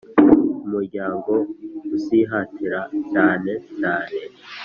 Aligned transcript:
Umuryango 0.65 1.31
uzihatira 1.95 2.79
cyane 3.11 3.51
cyane 3.77 4.19